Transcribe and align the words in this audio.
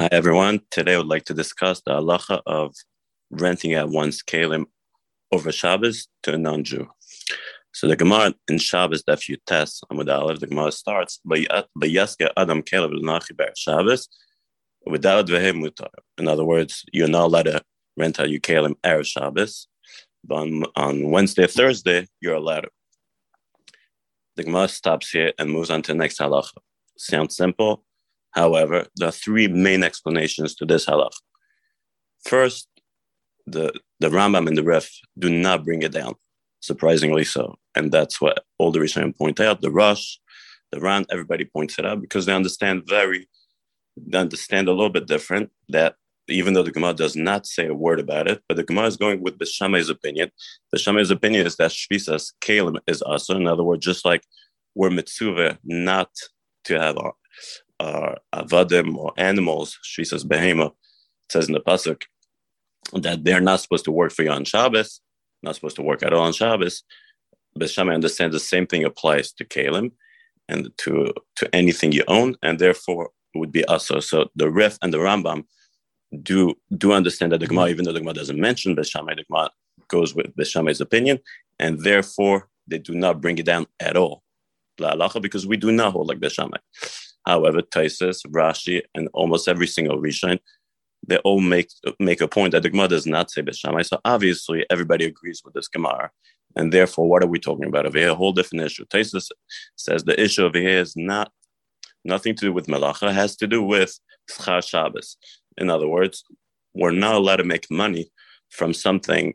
Hi 0.00 0.08
everyone. 0.12 0.60
Today 0.70 0.94
I 0.94 0.98
would 0.98 1.08
like 1.08 1.24
to 1.24 1.34
discuss 1.34 1.80
the 1.80 1.90
halacha 1.90 2.40
of 2.46 2.72
renting 3.30 3.74
out 3.74 3.88
one's 3.88 4.22
kalim 4.22 4.66
over 5.32 5.50
Shabbos 5.50 6.06
to 6.22 6.34
a 6.34 6.38
non-Jew. 6.38 6.88
So 7.74 7.88
the 7.88 7.96
Gemara 7.96 8.32
in 8.46 8.58
Shabbos 8.58 9.02
Daf 9.02 9.28
Yutes 9.28 9.80
Amud 9.90 10.08
Aleph, 10.08 10.38
the 10.38 10.46
Gemara 10.46 10.70
starts 10.70 11.18
Bayaske 11.26 12.30
Adam 12.36 12.62
Kelev 12.62 12.92
L'Nachi 12.92 13.36
Ber 13.36 13.50
Shabbos 13.56 14.08
without 14.86 15.26
Vehem 15.26 15.60
Mutar. 15.60 15.90
In 16.16 16.28
other 16.28 16.44
words, 16.44 16.84
you're 16.92 17.08
not 17.08 17.24
allowed 17.24 17.46
to 17.46 17.60
rent 17.96 18.20
out 18.20 18.30
your 18.30 18.38
kalim 18.38 18.76
erev 18.84 19.04
Shabbos, 19.04 19.66
but 20.22 20.36
on, 20.36 20.64
on 20.76 21.10
Wednesday 21.10 21.48
Thursday 21.48 22.06
you're 22.20 22.36
allowed 22.36 22.60
to. 22.60 22.70
The 24.36 24.44
Gemara 24.44 24.68
stops 24.68 25.10
here 25.10 25.32
and 25.40 25.50
moves 25.50 25.70
on 25.70 25.82
to 25.82 25.92
the 25.92 25.98
next 25.98 26.20
halacha. 26.20 26.58
Sounds 26.96 27.36
simple 27.36 27.82
However, 28.32 28.86
there 28.96 29.08
are 29.08 29.12
three 29.12 29.48
main 29.48 29.82
explanations 29.82 30.54
to 30.56 30.64
this 30.64 30.86
halach. 30.86 31.12
First, 32.24 32.68
the, 33.46 33.72
the 34.00 34.08
Rambam 34.08 34.46
and 34.46 34.56
the 34.56 34.62
Rif 34.62 34.90
do 35.18 35.30
not 35.30 35.64
bring 35.64 35.82
it 35.82 35.92
down, 35.92 36.14
surprisingly 36.60 37.24
so. 37.24 37.56
And 37.74 37.90
that's 37.90 38.20
what 38.20 38.44
all 38.58 38.70
the 38.70 38.80
Rishonim 38.80 39.16
point 39.16 39.40
out. 39.40 39.60
The 39.60 39.70
Rosh, 39.70 40.16
the 40.72 40.80
Ran, 40.80 41.06
everybody 41.10 41.44
points 41.44 41.78
it 41.78 41.86
out 41.86 42.00
because 42.00 42.26
they 42.26 42.34
understand 42.34 42.82
very, 42.86 43.28
they 43.96 44.18
understand 44.18 44.68
a 44.68 44.72
little 44.72 44.90
bit 44.90 45.06
different 45.06 45.50
that 45.70 45.94
even 46.28 46.52
though 46.52 46.62
the 46.62 46.72
Gemara 46.72 46.94
does 46.94 47.16
not 47.16 47.46
say 47.46 47.66
a 47.66 47.74
word 47.74 48.00
about 48.00 48.28
it, 48.28 48.42
but 48.48 48.56
the 48.56 48.62
Gemara 48.62 48.86
is 48.86 48.96
going 48.96 49.22
with 49.22 49.38
the 49.38 49.46
Shammai's 49.46 49.88
opinion. 49.88 50.30
The 50.72 50.78
Shammai's 50.78 51.10
opinion 51.10 51.46
is 51.46 51.56
that 51.56 51.70
Shvisas 51.70 52.32
Kalim 52.40 52.78
is 52.86 53.00
also, 53.00 53.34
in 53.34 53.46
other 53.46 53.64
words, 53.64 53.84
just 53.84 54.04
like 54.04 54.24
we're 54.74 54.90
mitzvah 54.90 55.58
not 55.64 56.10
to 56.64 56.78
have 56.78 56.98
uh, 57.80 58.14
avadim 58.34 58.96
or 58.96 59.12
animals, 59.16 59.78
she 59.82 60.04
says 60.04 60.24
behema, 60.24 60.72
says 61.30 61.48
in 61.48 61.54
the 61.54 61.60
pasuk 61.60 62.02
that 62.92 63.24
they're 63.24 63.40
not 63.40 63.60
supposed 63.60 63.84
to 63.84 63.92
work 63.92 64.12
for 64.12 64.22
you 64.22 64.30
on 64.30 64.44
Shabbos, 64.44 65.00
not 65.42 65.54
supposed 65.54 65.76
to 65.76 65.82
work 65.82 66.02
at 66.02 66.12
all 66.12 66.22
on 66.22 66.32
Shabbos. 66.32 66.82
But 67.54 67.70
Shammai 67.70 67.94
understands 67.94 68.34
the 68.34 68.40
same 68.40 68.66
thing 68.66 68.84
applies 68.84 69.32
to 69.32 69.44
kalim 69.44 69.92
and 70.48 70.70
to 70.78 71.12
to 71.36 71.54
anything 71.54 71.92
you 71.92 72.04
own, 72.08 72.36
and 72.42 72.58
therefore 72.58 73.10
it 73.34 73.38
would 73.38 73.52
be 73.52 73.64
also. 73.64 74.00
So 74.00 74.30
the 74.36 74.50
Rif 74.50 74.78
and 74.82 74.92
the 74.92 74.98
Rambam 74.98 75.44
do 76.22 76.54
do 76.76 76.92
understand 76.92 77.32
that 77.32 77.40
the 77.40 77.46
Gemara, 77.46 77.68
even 77.68 77.84
though 77.84 77.92
the 77.92 78.00
Gemara 78.00 78.14
doesn't 78.14 78.40
mention 78.40 78.76
Beis 78.76 78.90
Shammai, 78.90 79.14
the 79.14 79.24
Gemara 79.24 79.50
goes 79.88 80.14
with 80.14 80.34
Beis 80.36 80.50
Shammai's 80.50 80.80
opinion, 80.80 81.18
and 81.58 81.80
therefore 81.80 82.48
they 82.66 82.78
do 82.78 82.94
not 82.94 83.20
bring 83.20 83.38
it 83.38 83.46
down 83.46 83.66
at 83.80 83.96
all. 83.96 84.22
Because 85.20 85.46
we 85.46 85.56
do 85.56 85.72
not 85.72 85.92
hold 85.92 86.08
like 86.08 86.20
Beis 86.20 86.32
Shammai. 86.32 86.58
However, 87.28 87.60
Taisus, 87.60 88.26
Rashi, 88.28 88.80
and 88.94 89.08
almost 89.12 89.48
every 89.48 89.66
single 89.66 90.00
Rishon, 90.00 90.38
they 91.06 91.18
all 91.18 91.40
make 91.40 91.68
make 92.00 92.22
a 92.22 92.26
point 92.26 92.52
that 92.52 92.62
the 92.62 92.70
Gemara 92.70 92.88
does 92.88 93.06
not 93.06 93.30
say 93.30 93.42
Beis 93.42 93.58
Shammai. 93.58 93.82
So 93.82 94.00
obviously, 94.04 94.64
everybody 94.70 95.04
agrees 95.04 95.42
with 95.44 95.52
this 95.52 95.68
Gemara. 95.68 96.10
And 96.56 96.72
therefore, 96.72 97.06
what 97.06 97.22
are 97.22 97.26
we 97.26 97.38
talking 97.38 97.66
about 97.66 97.84
over 97.84 97.98
here? 97.98 98.10
A 98.10 98.14
whole 98.14 98.32
different 98.32 98.64
issue. 98.64 98.86
Taisus 98.86 99.28
says 99.76 100.04
the 100.04 100.18
issue 100.18 100.44
over 100.44 100.58
here 100.58 100.80
is 100.80 100.96
not 100.96 101.30
nothing 102.02 102.34
to 102.36 102.46
do 102.46 102.52
with 102.52 102.66
Melacha, 102.66 103.12
has 103.12 103.36
to 103.36 103.46
do 103.46 103.62
with 103.62 104.00
Schar 104.30 104.66
Shabbos. 104.66 105.18
In 105.58 105.68
other 105.68 105.86
words, 105.86 106.24
we're 106.74 106.92
not 106.92 107.14
allowed 107.14 107.36
to 107.36 107.44
make 107.44 107.70
money 107.70 108.10
from 108.48 108.72
something, 108.72 109.34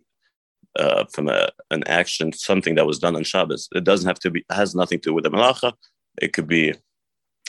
uh, 0.80 1.06
from 1.14 1.30
a, 1.30 1.50
an 1.70 1.84
action, 1.86 2.34
something 2.34 2.74
that 2.76 2.88
was 2.88 2.98
done 2.98 3.16
on 3.16 3.24
Shabbos. 3.24 3.70
It 3.76 3.84
doesn't 3.84 4.08
have 4.08 4.20
to 4.22 4.32
be, 4.32 4.44
has 4.50 4.74
nothing 4.74 5.00
to 5.02 5.10
do 5.10 5.14
with 5.14 5.26
the 5.26 5.30
Melacha. 5.30 5.74
It 6.20 6.34
could 6.34 6.48
be 6.48 6.74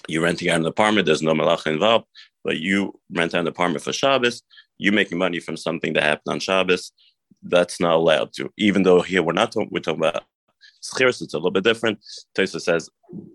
you're 0.09 0.23
renting 0.23 0.49
out 0.49 0.61
an 0.61 0.67
apartment, 0.67 1.07
there's 1.07 1.23
no 1.23 1.33
malacha 1.33 1.69
involved, 1.69 2.07
but 2.43 2.59
you 2.59 2.99
rent 3.11 3.35
out 3.35 3.41
an 3.41 3.47
apartment 3.47 3.85
for 3.85 3.93
Shabbos, 3.93 4.43
you're 4.79 4.93
making 4.93 5.19
money 5.19 5.41
from 5.41 5.57
something 5.57 5.93
that 5.95 6.03
happened 6.03 6.35
on 6.35 6.41
Shabbos. 6.41 6.93
That's 7.43 7.81
not 7.81 7.95
allowed 7.95 8.33
to. 8.35 8.51
Even 8.57 8.83
though 8.83 9.03
here 9.03 9.23
we're 9.23 9.33
not 9.33 9.53
talking, 9.53 9.69
we're 9.71 9.81
talking 9.81 10.01
about 10.01 10.25
it's 11.01 11.35
a 11.35 11.39
little 11.39 11.51
bit 11.51 11.65
different. 11.65 11.99
Tosa 12.35 12.61
says 12.61 12.91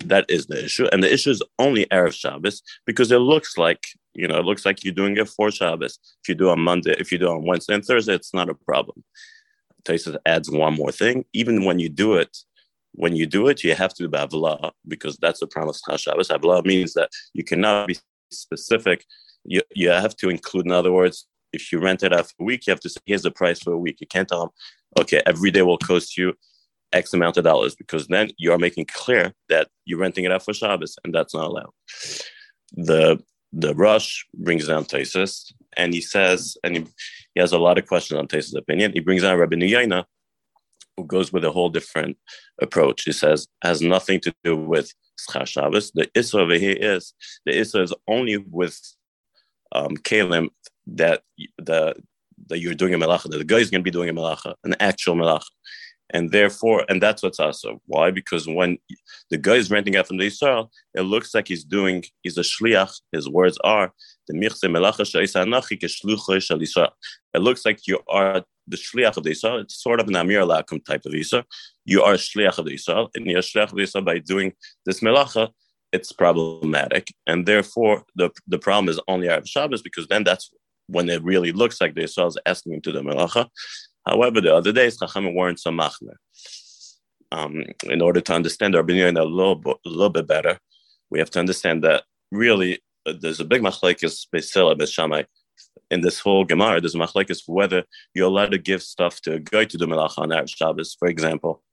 that 0.06 0.26
is 0.30 0.48
the 0.48 0.66
issue, 0.66 0.88
and 0.92 1.04
the 1.04 1.12
issue 1.12 1.32
is 1.32 1.42
only 1.58 1.86
erev 1.88 2.14
Shabbos 2.14 2.62
because 2.86 3.12
it 3.12 3.18
looks 3.18 3.58
like 3.58 3.86
you 4.14 4.28
know 4.28 4.38
it 4.38 4.46
looks 4.46 4.66
like 4.66 4.84
you're 4.84 4.94
doing 4.94 5.18
it 5.18 5.28
for 5.28 5.52
Shabbos. 5.52 6.00
If 6.24 6.30
you 6.30 6.36
do 6.36 6.50
on 6.50 6.60
Monday, 6.60 6.96
if 7.00 7.12
you 7.12 7.18
do 7.18 7.30
on 7.30 7.46
Wednesday 7.46 7.76
and 7.76 7.86
Thursday, 7.86 8.14
it's 8.14 8.34
not 8.34 8.50
a 8.50 8.54
problem. 8.54 9.04
Tosa 9.84 10.20
adds 10.26 10.50
one 10.52 10.76
more 10.76 10.92
thing: 10.92 11.26
even 11.34 11.66
when 11.66 11.80
you 11.80 11.90
do 11.90 12.16
it 12.16 12.38
when 13.00 13.16
you 13.16 13.26
do 13.26 13.48
it, 13.48 13.64
you 13.64 13.74
have 13.74 13.94
to 13.94 14.04
do 14.04 14.10
Bavla 14.10 14.72
because 14.86 15.16
that's 15.22 15.40
the 15.40 15.48
promise 15.48 15.82
of 15.88 16.02
Shabbos. 16.02 16.28
Bavla 16.28 16.66
means 16.66 16.94
that 16.96 17.10
you 17.34 17.46
cannot 17.46 17.88
be 17.88 17.98
specific. 18.30 19.06
You, 19.46 19.62
you 19.74 19.90
have 19.90 20.18
to 20.18 20.30
include, 20.30 20.66
in 20.66 20.74
other 20.74 20.92
words, 20.92 21.26
if 21.54 21.72
you 21.72 21.80
rent 21.80 22.04
it 22.04 22.12
out 22.12 22.28
for 22.28 22.36
a 22.42 22.44
week, 22.44 22.68
you 22.68 22.72
have 22.72 22.82
to 22.82 22.90
say, 22.90 23.00
here's 23.06 23.22
the 23.22 23.32
price 23.32 23.60
for 23.62 23.72
a 23.72 23.78
week. 23.78 24.02
You 24.02 24.08
can't 24.08 24.28
tell 24.28 24.42
them, 24.42 24.50
okay, 25.00 25.22
every 25.26 25.50
day 25.50 25.62
will 25.62 25.78
cost 25.78 26.18
you 26.18 26.34
X 26.92 27.14
amount 27.14 27.38
of 27.38 27.46
dollars 27.46 27.74
because 27.74 28.08
then 28.08 28.32
you 28.38 28.52
are 28.52 28.58
making 28.58 28.88
clear 28.92 29.34
that 29.48 29.70
you're 29.86 30.00
renting 30.00 30.26
it 30.26 30.34
out 30.34 30.44
for 30.44 30.54
Shabbos 30.54 30.98
and 31.06 31.16
that's 31.16 31.34
not 31.34 31.48
allowed. 31.48 31.72
The 32.74 33.24
the 33.54 33.74
Rosh 33.76 34.26
brings 34.34 34.68
down 34.68 34.84
Tesis 34.84 35.54
and 35.78 35.94
he 35.94 36.02
says, 36.02 36.58
and 36.66 36.76
he, 36.76 36.86
he 37.34 37.40
has 37.40 37.54
a 37.54 37.58
lot 37.58 37.78
of 37.78 37.88
questions 37.88 38.20
on 38.20 38.28
Tesis' 38.28 38.58
opinion. 38.58 38.92
He 38.92 39.00
brings 39.00 39.22
down 39.22 39.38
Rabbi 39.38 39.56
Nuyaina, 39.56 40.04
goes 41.04 41.32
with 41.34 41.44
a 41.44 41.52
whole 41.52 41.70
different 41.70 42.18
approach. 42.62 43.04
He 43.04 43.12
says 43.12 43.48
has 43.64 43.82
nothing 43.82 44.20
to 44.22 44.34
do 44.44 44.56
with 44.56 44.94
Schar 45.30 45.46
Shabbos. 45.46 45.92
The 45.92 46.10
Issa 46.16 46.40
over 46.40 46.56
here 46.56 46.78
is 46.80 47.14
the 47.46 47.58
Issa 47.58 47.82
is 47.82 47.94
only 48.08 48.38
with 48.38 48.80
um, 49.72 49.98
Kalim 49.98 50.50
that 50.88 51.22
the 51.58 51.96
that 52.48 52.60
you're 52.60 52.74
doing 52.74 52.94
a 52.94 52.98
melacha, 52.98 53.30
that 53.30 53.38
the 53.38 53.44
guy 53.44 53.58
is 53.58 53.70
going 53.70 53.82
to 53.82 53.92
be 53.92 53.92
doing 53.92 54.10
a 54.10 54.14
melacha, 54.14 54.56
an 54.64 54.76
actual 54.80 55.16
melacha. 55.16 55.44
And 56.12 56.32
therefore, 56.32 56.86
and 56.90 57.02
that's 57.02 57.22
what's 57.22 57.40
also 57.40 57.82
why, 57.86 58.10
because 58.10 58.48
when 58.48 58.80
the 59.30 59.38
guy 59.38 59.56
is 59.56 59.70
renting 59.70 59.96
out 59.96 60.08
from 60.08 60.18
the 60.18 60.26
Israel, 60.26 60.72
it 60.96 61.02
looks 61.02 61.36
like 61.36 61.48
he's 61.48 61.64
doing, 61.64 62.04
he's 62.22 62.38
a 62.38 62.42
shliach. 62.42 63.00
His 63.12 63.30
words 63.30 63.60
are, 63.64 63.94
the 64.28 64.34
melacha 64.34 65.06
It 67.34 67.40
looks 67.40 67.66
like 67.66 67.88
you 67.88 68.00
are 68.08 68.44
the 68.70 68.78
shliach 68.78 69.18
of 69.18 69.24
the 69.24 69.32
Yisrael. 69.32 69.62
It's 69.62 69.82
sort 69.82 70.00
of 70.00 70.08
an 70.08 70.16
Amir 70.16 70.42
Lakum 70.42 70.84
type 70.84 71.06
of 71.06 71.14
Yisrael. 71.14 71.44
You 71.86 72.04
are 72.04 72.14
a 72.14 72.18
shliach 72.18 72.58
of 72.58 72.66
the 72.66 72.76
Yisrael, 72.76 73.10
and 73.16 73.26
you're 73.26 73.40
a 73.40 73.42
shliach 73.42 73.72
of 73.72 73.76
the 73.76 73.84
Yisrael 73.84 74.06
by 74.06 74.20
doing 74.20 74.54
this 74.86 75.02
melacha. 75.02 75.50
It's 75.92 76.12
problematic, 76.12 77.08
and 77.26 77.46
therefore 77.46 78.04
the 78.16 78.30
the 78.48 78.60
problem 78.60 78.90
is 78.90 79.00
only 79.08 79.28
Arab 79.28 79.48
Shabbos 79.48 79.82
because 79.82 80.08
then 80.08 80.24
that's 80.24 80.52
when 80.88 81.10
it 81.10 81.24
really 81.24 81.52
looks 81.52 81.82
like 81.82 81.96
the 81.96 82.02
Yisrael 82.02 82.28
is 82.28 82.38
asking 82.46 82.74
him 82.74 82.82
to 82.82 82.92
the 82.92 83.02
melacha. 83.02 83.48
However, 84.06 84.42
the 84.42 84.56
other 84.56 84.72
days 84.72 84.98
Chachamim 84.98 85.36
weren't 85.36 85.60
so 85.60 85.72
machmer. 85.72 86.16
Um, 87.32 87.64
in 87.84 88.02
order 88.02 88.22
to 88.22 88.34
understand 88.34 88.76
our 88.76 88.84
binyan 88.84 89.20
a 89.20 89.24
little, 89.24 89.62
a 89.86 89.90
little 89.90 90.10
bit 90.10 90.28
better, 90.28 90.58
we 91.12 91.20
have 91.20 91.30
to 91.32 91.40
understand 91.40 91.84
that 91.84 92.04
really 92.32 92.80
uh, 93.06 93.14
there's 93.20 93.40
a 93.40 93.46
big 93.46 93.62
machlekes 93.62 94.26
Beis 94.34 94.54
Hillel 94.54 94.76
Beis 94.76 94.92
Shammai 94.92 95.24
in 95.92 96.02
this 96.02 96.20
whole 96.20 96.46
Gemara, 96.46 96.82
there's 96.82 96.96
is 97.30 97.44
whether 97.48 97.84
you're 98.14 98.28
allowed 98.28 98.52
to 98.52 98.58
give 98.58 98.84
stuff 98.84 99.22
to 99.22 99.34
a 99.34 99.40
guy 99.40 99.66
to 99.66 99.78
do 99.78 99.86
melacha 99.86 100.20
on 100.20 100.30
Erev 100.30 100.50
Shabbos. 100.50 100.96
For 100.98 101.08
example, 101.08 101.64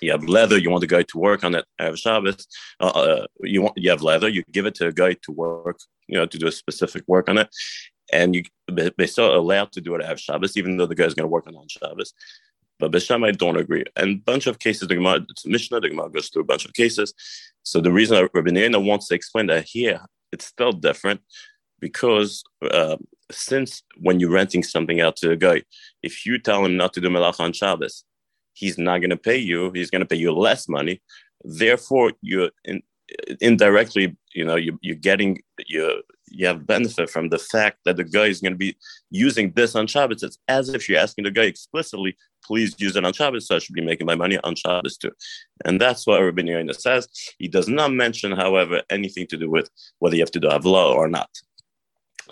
you 0.00 0.12
have 0.12 0.24
leather, 0.24 0.58
you 0.58 0.70
want 0.70 0.80
the 0.80 0.86
guy 0.86 1.02
to 1.02 1.18
work 1.18 1.44
on 1.44 1.54
it 1.54 1.64
Erev 1.80 1.98
Shabbos. 1.98 2.46
Uh, 2.78 2.86
uh, 2.86 3.26
you 3.40 3.62
want 3.62 3.76
you 3.76 3.90
have 3.90 4.02
leather, 4.02 4.28
you 4.28 4.42
give 4.52 4.66
it 4.66 4.74
to 4.76 4.86
a 4.86 4.92
guy 4.92 5.14
to 5.22 5.32
work, 5.32 5.78
you 6.06 6.16
know, 6.16 6.26
to 6.26 6.38
do 6.38 6.46
a 6.46 6.52
specific 6.52 7.02
work 7.06 7.28
on 7.28 7.38
it, 7.38 7.48
and 8.12 8.34
you 8.34 8.42
they 8.68 9.06
still 9.06 9.34
allowed 9.34 9.72
to 9.72 9.80
do 9.80 9.94
it 9.94 10.02
Erev 10.02 10.18
Shabbos, 10.18 10.56
even 10.56 10.76
though 10.76 10.86
the 10.86 10.94
guy's 10.94 11.14
going 11.14 11.24
to 11.24 11.28
work 11.28 11.46
on 11.46 11.56
on 11.56 11.68
Shabbos. 11.68 12.14
But 12.78 12.94
i 13.10 13.30
don't 13.32 13.58
agree. 13.58 13.84
And 13.96 14.16
a 14.16 14.22
bunch 14.22 14.46
of 14.46 14.58
cases, 14.58 14.88
the 14.88 14.94
Gemara, 14.94 15.20
it's 15.28 15.44
Mishnah, 15.44 15.80
the 15.80 15.90
Gemara 15.90 16.08
goes 16.08 16.30
through 16.30 16.42
a 16.42 16.46
bunch 16.46 16.64
of 16.64 16.72
cases. 16.72 17.12
So 17.62 17.78
the 17.78 17.92
reason 17.92 18.26
Rabbi 18.32 18.78
wants 18.78 19.08
to 19.08 19.14
explain 19.14 19.48
that 19.48 19.64
here, 19.64 20.00
it's 20.32 20.46
still 20.46 20.72
different 20.72 21.20
because 21.78 22.42
uh, 22.62 22.96
since 23.30 23.82
when 23.96 24.20
you're 24.20 24.30
renting 24.30 24.62
something 24.62 25.00
out 25.00 25.16
to 25.16 25.30
a 25.30 25.36
guy, 25.36 25.62
if 26.02 26.26
you 26.26 26.38
tell 26.38 26.64
him 26.64 26.76
not 26.76 26.92
to 26.94 27.00
do 27.00 27.08
melach 27.08 27.40
on 27.40 27.52
Shabbos, 27.52 28.04
he's 28.54 28.78
not 28.78 28.98
going 28.98 29.10
to 29.10 29.16
pay 29.16 29.36
you. 29.36 29.70
He's 29.72 29.90
going 29.90 30.00
to 30.00 30.06
pay 30.06 30.16
you 30.16 30.32
less 30.32 30.68
money. 30.68 31.02
Therefore, 31.44 32.12
you're 32.20 32.50
in, 32.64 32.82
indirectly, 33.40 34.16
you 34.34 34.44
know, 34.44 34.56
you, 34.56 34.78
you're 34.82 34.96
getting 34.96 35.42
you 35.66 36.02
you 36.30 36.46
have 36.46 36.66
benefit 36.66 37.10
from 37.10 37.28
the 37.28 37.38
fact 37.38 37.78
that 37.84 37.96
the 37.96 38.04
guy 38.04 38.26
is 38.26 38.40
going 38.40 38.52
to 38.52 38.58
be 38.58 38.76
using 39.10 39.52
this 39.52 39.74
on 39.74 39.86
Shabbos. 39.86 40.22
It's 40.22 40.38
as 40.46 40.68
if 40.68 40.88
you're 40.88 41.00
asking 41.00 41.24
the 41.24 41.30
guy 41.30 41.42
explicitly, 41.42 42.16
please 42.44 42.74
use 42.78 42.94
it 42.96 43.04
on 43.04 43.12
Shabbos, 43.12 43.48
so 43.48 43.56
I 43.56 43.58
should 43.58 43.74
be 43.74 43.80
making 43.80 44.06
my 44.06 44.14
money 44.14 44.38
on 44.44 44.54
Shabbos 44.54 44.96
too. 44.96 45.10
And 45.64 45.80
that's 45.80 46.06
what 46.06 46.22
Rabbi 46.22 46.42
Yoina 46.42 46.78
says. 46.78 47.08
He 47.38 47.48
does 47.48 47.68
not 47.68 47.92
mention, 47.92 48.32
however, 48.32 48.82
anything 48.90 49.26
to 49.28 49.36
do 49.36 49.50
with 49.50 49.70
whether 49.98 50.14
you 50.14 50.22
have 50.22 50.30
to 50.30 50.40
do 50.40 50.48
Avla 50.48 50.94
or 50.94 51.08
not. 51.08 51.30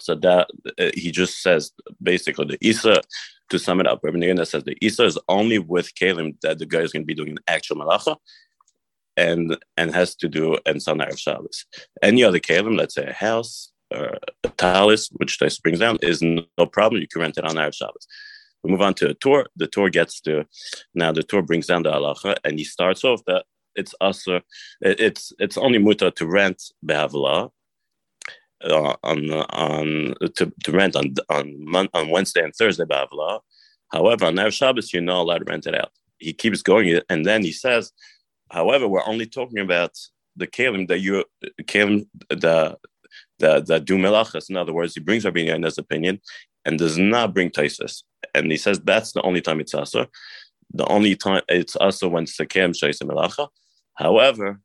So 0.00 0.14
that 0.16 0.48
uh, 0.78 0.90
he 0.94 1.10
just 1.10 1.42
says 1.42 1.72
basically 2.02 2.46
the 2.46 2.58
Isa, 2.66 3.02
to 3.50 3.58
sum 3.58 3.80
it 3.80 3.86
up, 3.86 4.00
Rabbi 4.02 4.18
Nagana 4.18 4.46
says 4.46 4.64
the 4.64 4.76
Isa 4.80 5.04
is 5.04 5.18
only 5.28 5.58
with 5.58 5.94
Kalim 5.94 6.38
that 6.42 6.58
the 6.58 6.66
guy 6.66 6.80
is 6.80 6.92
going 6.92 7.02
to 7.02 7.06
be 7.06 7.14
doing 7.14 7.30
an 7.30 7.38
actual 7.46 7.76
malacha 7.76 8.16
and 9.16 9.56
and 9.76 9.94
has 9.94 10.14
to 10.16 10.28
do 10.28 10.58
and 10.66 10.82
Son 10.82 11.00
of 11.00 11.18
Shabbos. 11.18 11.64
Any 12.02 12.24
other 12.24 12.40
Kalim, 12.40 12.76
let's 12.76 12.94
say 12.94 13.06
a 13.06 13.12
house, 13.12 13.72
uh, 13.94 14.16
a 14.44 14.48
talis, 14.50 15.08
which 15.16 15.38
Tais 15.38 15.58
brings 15.62 15.80
down, 15.80 15.98
is 16.02 16.22
no 16.22 16.66
problem. 16.66 17.00
You 17.00 17.08
can 17.08 17.22
rent 17.22 17.38
it 17.38 17.44
on 17.44 17.56
Erev 17.56 17.74
Shabbos. 17.74 18.06
We 18.62 18.70
move 18.70 18.82
on 18.82 18.94
to 18.94 19.10
a 19.10 19.14
Tur. 19.14 19.46
The 19.56 19.66
Tur 19.66 19.88
gets 19.88 20.20
to 20.22 20.44
now. 20.94 21.12
The 21.12 21.22
Tur 21.22 21.42
brings 21.42 21.66
down 21.66 21.84
the 21.84 21.92
halacha, 21.92 22.36
and 22.44 22.58
he 22.58 22.64
starts 22.64 23.04
off 23.04 23.24
that 23.26 23.44
it's 23.74 23.94
also 24.00 24.40
it's 24.80 25.32
it's 25.38 25.56
only 25.56 25.78
muta 25.78 26.10
to 26.10 26.26
rent 26.26 26.62
behavla 26.84 27.50
uh, 28.64 28.94
on 29.02 29.30
on 29.30 30.14
to, 30.36 30.52
to 30.64 30.72
rent 30.72 30.96
on 30.96 31.14
on 31.30 31.88
on 31.94 32.10
Wednesday 32.10 32.42
and 32.42 32.54
Thursday 32.54 32.84
behavla. 32.84 33.40
However, 33.90 34.26
on 34.26 34.34
Erev 34.34 34.52
Shabbos, 34.52 34.92
you're 34.92 35.02
not 35.02 35.22
allowed 35.22 35.38
to 35.38 35.44
rent 35.44 35.66
it 35.66 35.74
out. 35.74 35.92
He 36.18 36.32
keeps 36.32 36.62
going, 36.62 37.00
and 37.08 37.24
then 37.24 37.42
he 37.42 37.52
says, 37.52 37.92
however, 38.50 38.86
we're 38.88 39.06
only 39.06 39.26
talking 39.26 39.60
about 39.60 39.96
the 40.36 40.46
kalim 40.46 40.88
that 40.88 41.00
you 41.00 41.24
kalim 41.64 42.06
the 42.28 42.76
the 43.38 43.60
the 43.60 43.80
do 43.80 43.96
melachas. 43.96 44.50
In 44.50 44.56
other 44.56 44.72
words, 44.72 44.94
he 44.94 45.00
brings 45.00 45.24
Rabbi 45.24 45.40
Yona's 45.40 45.78
opinion 45.78 46.20
and 46.64 46.78
does 46.78 46.98
not 46.98 47.34
bring 47.34 47.50
Taisus. 47.50 48.02
And 48.34 48.50
he 48.50 48.56
says 48.56 48.80
that's 48.80 49.12
the 49.12 49.22
only 49.22 49.40
time 49.40 49.60
it's 49.60 49.74
asa. 49.74 50.08
The 50.72 50.86
only 50.86 51.16
time 51.16 51.42
it's 51.48 51.76
asa 51.76 52.08
when 52.08 52.26
sekem 52.26 52.72
shaisa 52.74 53.02
melacha. 53.02 53.48
However, 53.94 54.60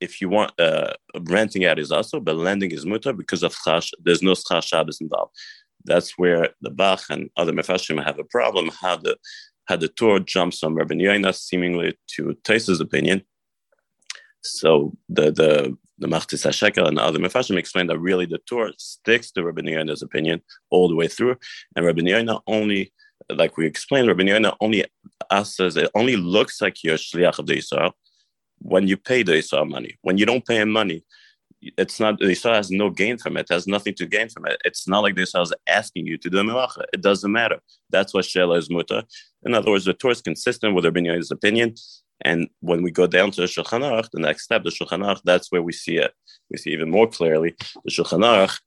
if 0.00 0.20
you 0.20 0.28
want 0.28 0.58
uh, 0.60 0.92
renting 1.20 1.64
out 1.64 1.78
is 1.78 1.92
also, 1.92 2.20
but 2.20 2.36
lending 2.36 2.70
is 2.70 2.84
mutar 2.84 3.16
because 3.16 3.42
of 3.42 3.54
chash, 3.54 3.90
there's 4.02 4.22
no 4.22 4.32
chash 4.32 4.68
Shabbos 4.68 5.00
involved. 5.00 5.32
That's 5.84 6.18
where 6.18 6.50
the 6.60 6.70
Bach 6.70 7.04
and 7.10 7.30
other 7.36 7.52
mefashim 7.52 8.04
have 8.04 8.18
a 8.18 8.24
problem. 8.24 8.70
How 8.80 8.96
the 8.96 9.16
how 9.66 9.76
the 9.76 9.88
Torah 9.88 10.20
jumps 10.20 10.58
from 10.60 10.74
Rabbi 10.74 10.94
Yoina 10.94 11.34
seemingly 11.34 11.98
to 12.16 12.36
Taisa's 12.44 12.80
opinion. 12.80 13.22
So 14.42 14.96
the 15.08 15.30
the 15.32 15.76
the 15.98 16.08
Machatzis 16.08 16.46
HaShekel 16.46 16.86
and 16.86 16.98
other 16.98 17.18
Mefashim 17.18 17.56
explained 17.56 17.88
that 17.88 17.98
really 17.98 18.26
the 18.26 18.38
Torah 18.38 18.72
sticks 18.76 19.30
to 19.32 19.42
Rabbi 19.42 19.62
Yoina's 19.62 20.02
opinion 20.02 20.42
all 20.70 20.88
the 20.88 20.94
way 20.94 21.08
through, 21.08 21.36
and 21.74 21.86
Rabbi 21.86 22.02
Yoina 22.02 22.42
only, 22.46 22.92
like 23.30 23.56
we 23.56 23.66
explained, 23.66 24.06
Rabbi 24.06 24.24
Yoina 24.24 24.54
only 24.60 24.84
asks, 25.30 25.58
it 25.58 25.90
only 25.94 26.16
looks 26.16 26.60
like 26.60 26.84
you're 26.84 26.96
shliach 26.98 27.38
of 27.38 27.46
the 27.46 27.56
Yisrael 27.56 27.92
when 28.66 28.88
you 28.88 28.96
pay 28.96 29.22
the 29.22 29.32
Yisrael 29.32 29.68
money. 29.68 29.96
When 30.02 30.18
you 30.18 30.26
don't 30.26 30.44
pay 30.44 30.56
him 30.60 30.70
money, 30.70 31.04
it's 31.78 31.98
not 31.98 32.18
the 32.18 32.26
Yisrael 32.26 32.56
has 32.56 32.70
no 32.70 32.90
gain 32.90 33.16
from 33.16 33.36
it. 33.36 33.46
Has 33.48 33.66
nothing 33.66 33.94
to 33.94 34.06
gain 34.06 34.28
from 34.28 34.46
it. 34.46 34.60
It's 34.64 34.86
not 34.88 35.02
like 35.02 35.14
the 35.14 35.22
Yisrael 35.22 35.42
is 35.42 35.54
asking 35.68 36.06
you 36.06 36.18
to 36.18 36.28
do 36.28 36.38
a 36.38 36.42
melacha. 36.42 36.84
It 36.92 37.00
doesn't 37.00 37.30
matter. 37.30 37.60
That's 37.90 38.12
what 38.12 38.24
Shela 38.24 38.58
is 38.58 38.68
muta. 38.68 39.06
In 39.44 39.54
other 39.54 39.70
words, 39.70 39.84
the 39.84 39.94
Torah 39.94 40.12
is 40.12 40.20
consistent 40.20 40.74
with 40.74 40.84
Rabbi 40.84 41.00
Yoina's 41.00 41.30
opinion, 41.30 41.74
and 42.22 42.48
when 42.60 42.82
we 42.82 42.90
go 42.90 43.06
down 43.06 43.30
to 43.32 43.40
the 43.42 43.46
Shulchan 43.46 43.82
Aruch, 43.82 44.08
the 44.12 44.20
next 44.20 44.44
step, 44.44 44.64
the 44.64 44.70
Shulchan 44.70 45.04
Aruch, 45.04 45.20
that's 45.24 45.52
where 45.52 45.62
we 45.62 45.72
see 45.72 45.96
it. 45.98 46.12
We 46.50 46.58
see 46.58 46.70
even 46.70 46.90
more 46.90 47.08
clearly 47.08 47.54
the 47.84 47.90
Shulchan 47.90 48.24
Aruch. 48.24 48.58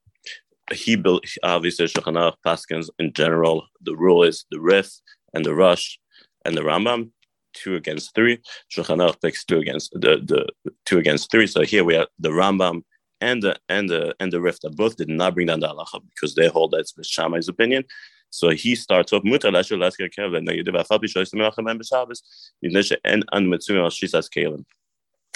He 0.72 0.96
built 0.96 1.24
obviously 1.42 1.86
Shulchan 1.86 2.16
Aruch 2.16 2.36
Paskins 2.46 2.88
in 2.98 3.12
general. 3.12 3.66
The 3.82 3.96
rule 3.96 4.22
is 4.22 4.46
the 4.50 4.60
Rif 4.60 4.90
and 5.34 5.44
the 5.44 5.54
Rosh 5.54 5.96
and 6.44 6.56
the 6.56 6.62
Rambam 6.62 7.10
two 7.52 7.76
against 7.76 8.14
three. 8.14 8.38
Shulchan 8.74 8.98
Aruch 8.98 9.20
picks 9.20 9.44
two 9.44 9.58
against 9.58 9.92
the, 9.92 10.20
the 10.24 10.72
two 10.86 10.98
against 10.98 11.30
three. 11.30 11.46
So 11.46 11.62
here 11.62 11.84
we 11.84 11.94
have 11.94 12.08
the 12.18 12.30
Rambam 12.30 12.82
and 13.20 13.42
the 13.42 13.56
and 13.68 13.88
the 13.88 14.14
and 14.20 14.32
the 14.32 14.40
Rif 14.40 14.60
that 14.60 14.76
both 14.76 14.96
did 14.96 15.08
not 15.08 15.34
bring 15.34 15.48
down 15.48 15.60
the 15.60 15.68
halacha 15.68 16.00
because 16.14 16.34
they 16.34 16.48
hold 16.48 16.72
that 16.72 16.80
it's 16.80 17.08
Shammai's 17.08 17.48
opinion. 17.48 17.84
So 18.30 18.50
he 18.50 18.74
starts 18.74 19.12
off 19.12 19.22
mutar 19.24 19.52
lashur 19.52 19.78
lasker. 19.78 20.08
Now 20.40 20.52
you 20.52 20.62
do 20.62 20.72
afapi 20.72 21.04
shoyis 21.04 21.34
melachem 21.34 21.70
and 21.70 21.80
b'shabbos. 21.80 22.22
Yidneshe 22.64 22.96
en 23.04 23.22
an 23.32 23.46
mitzvim 23.46 23.82
al 23.82 23.90
shisas 23.90 24.28
kelim. 24.34 24.64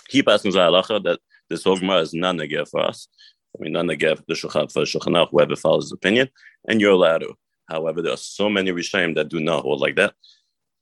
He 0.09 0.23
passes 0.23 0.55
halacha 0.55 1.03
that 1.05 1.21
this 1.51 1.65
whole 1.65 1.77
gemara 1.77 2.01
is 2.01 2.15
not 2.15 2.37
negative 2.37 2.69
for 2.69 2.81
us. 2.81 3.09
I 3.57 3.63
mean, 3.63 3.73
not 3.73 3.87
negative 3.87 4.25
the 4.27 4.35
shulchan 4.35 4.73
for 4.73 4.83
shulchan 4.83 5.29
whoever 5.31 5.57
follows 5.57 5.85
his 5.85 5.93
opinion, 5.93 6.29
and 6.69 6.81
you're 6.81 6.93
allowed 6.93 7.19
to. 7.19 7.35
However, 7.69 8.03
there 8.03 8.13
are 8.13 8.19
so 8.19 8.49
many 8.49 8.71
rishayim 8.73 9.15
that 9.17 9.29
do 9.29 9.41
not 9.41 9.63
hold 9.63 9.81
like 9.81 9.97
that. 9.97 10.15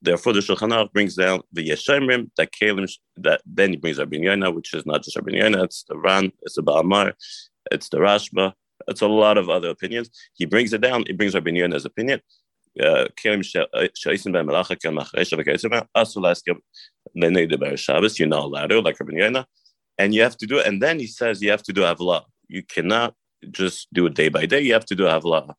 Therefore, 0.03 0.33
the 0.33 0.41
Shulchan 0.41 0.73
Aruch 0.73 0.91
brings 0.91 1.15
down 1.15 1.41
the 1.53 1.69
Yeshemrim 1.69 2.29
that 2.35 2.51
Kalim 2.51 2.91
that 3.15 3.41
then 3.45 3.69
he 3.71 3.77
brings 3.77 3.97
Rabbi 3.97 4.17
Yonah, 4.17 4.51
which 4.51 4.73
is 4.73 4.85
not 4.85 5.01
just 5.01 5.15
Rabbi 5.15 5.37
Yonah, 5.37 5.63
it's 5.63 5.85
the 5.87 5.97
Ran, 5.97 6.33
it's 6.41 6.55
the 6.55 6.61
Ba'amar, 6.61 7.13
it's 7.71 7.87
the 7.87 7.99
Rashba, 7.99 8.51
it's 8.89 9.01
a 9.01 9.07
lot 9.07 9.37
of 9.37 9.49
other 9.49 9.69
opinions. 9.69 10.09
He 10.33 10.45
brings 10.45 10.73
it 10.73 10.81
down. 10.81 11.05
He 11.07 11.13
brings 11.13 11.35
Rabbi 11.35 11.51
Yonah's 11.51 11.85
opinion. 11.85 12.19
Uh, 12.81 13.05
you're 13.23 13.37
not 13.37 13.45
allowed 18.43 18.67
to, 18.67 18.81
like 18.81 18.99
Rabbi 18.99 19.13
Yonah, 19.13 19.47
and 19.97 20.13
you 20.13 20.21
have 20.23 20.37
to 20.37 20.47
do 20.47 20.57
it. 20.57 20.67
And 20.67 20.81
then 20.81 20.99
he 20.99 21.07
says 21.07 21.41
you 21.41 21.51
have 21.51 21.63
to 21.63 21.73
do 21.73 21.81
Havlah. 21.81 22.23
You 22.47 22.63
cannot 22.63 23.13
just 23.51 23.87
do 23.93 24.05
it 24.07 24.15
day 24.15 24.29
by 24.29 24.45
day. 24.45 24.61
You 24.61 24.73
have 24.73 24.85
to 24.85 24.95
do 24.95 25.03
Havlah. 25.03 25.53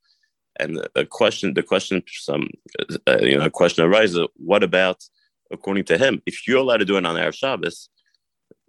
And 0.61 0.87
a 0.95 1.05
question, 1.05 1.55
the 1.55 1.63
question, 1.63 2.03
some, 2.07 2.49
uh, 3.07 3.19
you 3.21 3.39
know, 3.39 3.47
a 3.47 3.51
question 3.51 3.85
arises: 3.85 4.21
What 4.37 4.63
about, 4.63 5.03
according 5.51 5.85
to 5.85 5.99
him, 5.99 6.23
if 6.27 6.47
you're 6.47 6.59
allowed 6.59 6.79
to 6.79 6.85
do 6.85 6.97
it 6.97 7.05
on 7.05 7.17
Erev 7.17 7.35
Shabbos, 7.35 7.89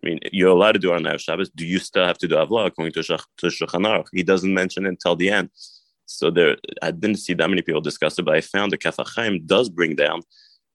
I 0.04 0.08
mean, 0.08 0.20
you're 0.32 0.50
allowed 0.50 0.74
to 0.74 0.80
do 0.80 0.94
it 0.94 0.96
on 0.96 1.04
Erev 1.04 1.20
Shabbos. 1.20 1.50
Do 1.50 1.66
you 1.66 1.80
still 1.80 2.06
have 2.06 2.18
to 2.20 2.28
do 2.28 2.36
Avla 2.36 2.68
according 2.68 2.94
to, 2.94 3.00
Shach, 3.02 3.24
to 3.38 3.48
Shulchan 3.48 3.86
Aruch? 3.86 4.08
He 4.12 4.24
doesn't 4.24 4.54
mention 4.54 4.86
it 4.86 4.90
until 4.90 5.16
the 5.16 5.30
end. 5.30 5.50
So 6.06 6.30
there, 6.30 6.58
I 6.82 6.92
didn't 6.92 7.18
see 7.18 7.34
that 7.34 7.50
many 7.50 7.62
people 7.62 7.82
discuss 7.82 8.18
it, 8.20 8.24
but 8.24 8.36
I 8.36 8.42
found 8.42 8.72
the 8.72 8.78
Kaf 8.78 8.98
HaChaim 8.98 9.46
does 9.46 9.70
bring 9.70 9.96
down 9.96 10.22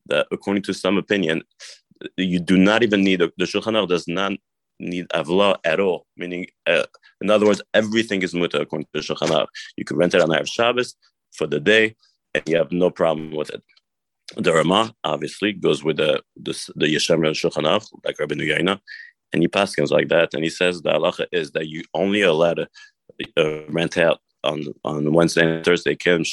that 0.07 0.27
according 0.33 0.63
to 0.65 0.75
some 0.75 0.97
opinion, 0.97 1.43
you 2.17 2.41
do 2.41 2.57
not 2.57 2.83
even 2.83 3.03
need, 3.03 3.21
the 3.21 3.45
Shulchan 3.45 3.75
Aruch 3.75 3.89
does 3.89 4.09
not 4.09 4.33
need 4.81 5.09
Avla 5.09 5.57
at 5.65 5.81
all. 5.81 6.07
Meaning, 6.17 6.47
uh, 6.67 6.85
in 7.21 7.31
other 7.31 7.47
words, 7.47 7.63
everything 7.75 8.23
is 8.23 8.35
muta 8.35 8.61
according 8.61 8.89
to 8.95 9.01
Shulchan 9.01 9.29
Aruch. 9.29 9.49
You 9.77 9.85
can 9.85 9.97
rent 9.97 10.15
it 10.15 10.21
on 10.21 10.29
Erev 10.29 10.49
Shabbos 10.49 10.95
for 11.33 11.47
the 11.47 11.61
day, 11.61 11.97
and 12.35 12.43
you 12.47 12.57
have 12.57 12.73
no 12.73 12.91
problem 12.91 13.35
with 13.35 13.51
it. 13.51 13.63
The 14.37 14.53
Ramah 14.53 14.95
obviously 15.05 15.53
goes 15.53 15.83
with 15.83 15.97
the 15.97 16.23
the, 16.37 16.53
the 16.77 16.87
Yeshem 16.87 17.21
Shulchan 17.21 17.65
Aruch, 17.65 17.89
like 18.05 18.19
Rabbi 18.19 18.35
Nuyaina, 18.35 18.81
and 19.33 19.43
he 19.43 19.49
paskins 19.49 19.91
like 19.91 20.09
that, 20.09 20.35
and 20.35 20.43
he 20.43 20.51
says 20.51 20.83
the 20.83 20.91
halacha 20.91 21.27
is 21.33 21.53
that 21.53 21.69
you 21.69 21.85
only 21.95 22.23
allowed 22.23 22.55
to 22.55 22.69
uh, 23.37 23.65
rent 23.69 23.99
out 23.99 24.19
on 24.45 24.65
on 24.85 25.13
Wednesday 25.13 25.47
and 25.47 25.65
Thursday. 25.65 25.95
Kim 25.95 26.25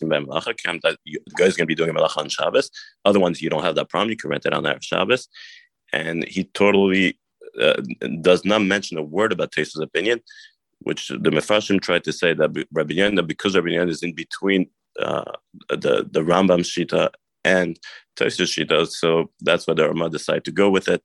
that 0.00 0.96
you, 1.04 1.20
the 1.26 1.34
guy's 1.36 1.56
going 1.56 1.64
to 1.64 1.66
be 1.66 1.74
doing 1.74 1.92
malacha 1.94 2.18
on 2.18 2.28
Shabbos. 2.28 2.70
Other 3.04 3.20
ones 3.20 3.40
you 3.40 3.50
don't 3.50 3.62
have 3.62 3.74
that 3.76 3.88
problem. 3.88 4.10
You 4.10 4.16
can 4.16 4.30
rent 4.30 4.46
it 4.46 4.52
on 4.52 4.62
that 4.64 4.82
Shabbos, 4.82 5.28
and 5.92 6.24
he 6.26 6.44
totally 6.44 7.18
uh, 7.60 7.82
does 8.20 8.44
not 8.44 8.62
mention 8.62 8.98
a 8.98 9.02
word 9.02 9.32
about 9.32 9.52
Tesa's 9.52 9.80
opinion, 9.80 10.20
which 10.80 11.08
the 11.08 11.30
Mefashim 11.30 11.80
tried 11.80 12.04
to 12.04 12.12
say 12.12 12.34
that 12.34 12.66
Rabbi 12.72 12.94
Yonah, 12.94 13.22
because 13.22 13.56
Rabbi 13.56 13.68
Yonah 13.68 13.90
is 13.90 14.02
in 14.02 14.14
between 14.14 14.68
uh, 15.00 15.32
the 15.70 16.08
the 16.10 16.20
Rambam 16.20 16.60
Shita 16.60 17.10
and 17.44 17.78
Tesa's 18.16 18.50
Shita, 18.50 18.88
so 18.88 19.30
that's 19.40 19.66
why 19.66 19.74
the 19.74 19.88
Rama 19.88 20.10
decided 20.10 20.44
to 20.44 20.52
go 20.52 20.70
with 20.70 20.88
it 20.88 21.02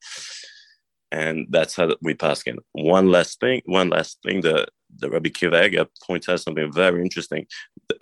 and 1.12 1.48
that's 1.50 1.75
how 1.75 1.89
we 2.01 2.13
pass 2.13 2.41
in. 2.43 2.58
One 2.72 3.12
last 3.12 3.39
thing, 3.39 3.62
one 3.65 3.89
last 3.89 4.20
thing, 4.24 4.41
the 4.41 4.67
the 4.98 5.10
Rabbi 5.10 5.29
Kiva 5.29 5.88
points 6.05 6.29
out 6.29 6.39
something 6.39 6.71
very 6.71 7.01
interesting. 7.01 7.45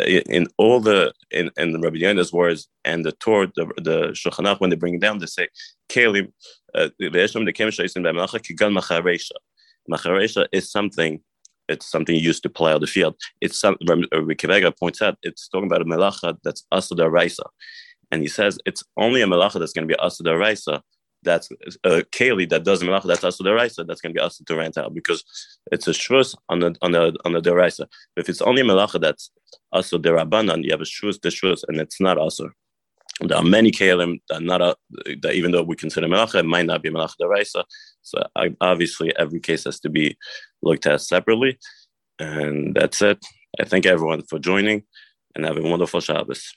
In 0.05 0.47
all 0.57 0.79
the 0.79 1.13
in, 1.31 1.49
in 1.57 1.81
Rabbi 1.81 1.97
Yona's 1.97 2.33
words 2.33 2.67
and 2.85 3.05
the 3.05 3.11
Torah, 3.13 3.51
the 3.55 3.65
the 3.77 4.07
Shulchan 4.09 4.59
when 4.59 4.69
they 4.69 4.75
bring 4.75 4.95
it 4.95 5.01
down, 5.01 5.19
they 5.19 5.25
say 5.25 5.47
Kalim 5.89 6.31
uh, 6.75 6.89
Macharesha 8.71 9.31
Maharisha 9.89 10.47
is 10.51 10.71
something. 10.71 11.21
It's 11.67 11.85
something 11.85 12.15
used 12.15 12.41
to 12.43 12.49
plow 12.49 12.79
the 12.79 12.87
field. 12.87 13.15
It's 13.41 13.59
some 13.59 13.77
Rabbi 13.87 14.33
Kiva 14.33 14.71
points 14.71 15.01
out. 15.03 15.17
It's 15.21 15.47
talking 15.47 15.67
about 15.67 15.83
a 15.83 15.85
melacha 15.85 16.37
that's 16.43 16.65
asada 16.73 17.11
raisa, 17.11 17.43
and 18.11 18.23
he 18.23 18.27
says 18.27 18.57
it's 18.65 18.83
only 18.97 19.21
a 19.21 19.27
melacha 19.27 19.59
that's 19.59 19.73
going 19.73 19.87
to 19.87 19.93
be 19.93 19.99
asada 20.01 20.39
raisa 20.39 20.81
that's 21.23 21.51
uh, 21.85 21.99
a 21.99 22.03
keli 22.03 22.49
that 22.49 22.63
does 22.63 22.81
melach, 22.81 23.03
that's 23.03 23.23
also 23.23 23.43
the 23.43 23.53
raisa, 23.53 23.83
that's 23.83 24.01
going 24.01 24.13
to 24.13 24.19
be 24.19 24.23
asked 24.23 24.45
to 24.45 24.55
rent 24.55 24.77
out 24.77 24.93
because 24.93 25.23
it's 25.71 25.87
a 25.87 25.91
shvus 25.91 26.35
on 26.49 26.59
the 26.59 26.75
on 26.81 26.91
the 26.91 27.15
on 27.25 27.33
the 27.33 27.41
deraisa. 27.41 27.87
If 28.15 28.29
it's 28.29 28.41
only 28.41 28.61
melacha 28.61 28.99
that's 29.01 29.31
also 29.71 29.97
the 29.97 30.09
rabbanan, 30.09 30.63
you 30.63 30.71
have 30.71 30.81
a 30.81 30.85
shvus 30.85 31.21
the 31.21 31.29
shvus, 31.29 31.63
and 31.67 31.79
it's 31.79 31.99
not 31.99 32.17
also. 32.17 32.49
There 33.21 33.37
are 33.37 33.43
many 33.43 33.71
kelim 33.71 34.21
that 34.29 34.41
not 34.41 34.61
a, 34.61 34.77
that 35.21 35.33
even 35.33 35.51
though 35.51 35.63
we 35.63 35.75
consider 35.75 36.07
melacha, 36.07 36.39
it 36.39 36.45
might 36.45 36.65
not 36.65 36.81
be 36.81 36.89
melacha 36.89 37.15
deraisa. 37.21 37.65
So 38.01 38.23
obviously, 38.61 39.13
every 39.17 39.41
case 39.41 39.65
has 39.65 39.79
to 39.81 39.89
be 39.89 40.17
looked 40.61 40.87
at 40.87 41.01
separately, 41.01 41.59
and 42.17 42.73
that's 42.73 43.01
it. 43.01 43.19
I 43.59 43.65
thank 43.65 43.85
everyone 43.85 44.21
for 44.23 44.39
joining, 44.39 44.83
and 45.35 45.45
have 45.45 45.57
a 45.57 45.61
wonderful 45.61 45.99
Shabbos. 45.99 46.53